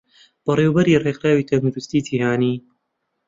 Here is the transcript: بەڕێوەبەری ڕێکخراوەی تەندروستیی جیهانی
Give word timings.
بەڕێوەبەری 0.45 1.01
ڕێکخراوەی 1.05 1.47
تەندروستیی 1.49 2.05
جیهانی 2.07 2.55